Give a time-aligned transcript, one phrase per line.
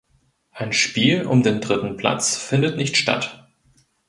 [0.49, 3.47] Ein Spiel um den dritten Platz findet nicht statt.